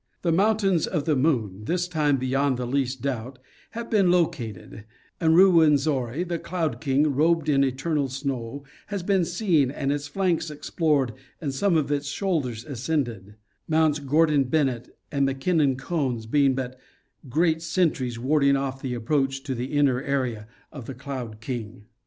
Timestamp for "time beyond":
1.87-2.57